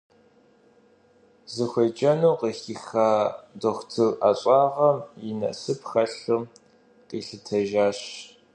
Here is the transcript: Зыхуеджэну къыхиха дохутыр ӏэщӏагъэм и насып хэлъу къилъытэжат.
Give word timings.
Зыхуеджэну 1.53 2.35
къыхиха 2.39 3.09
дохутыр 3.61 4.11
ӏэщӏагъэм 4.19 4.97
и 5.27 5.31
насып 5.39 5.81
хэлъу 5.89 6.41
къилъытэжат. 7.07 7.99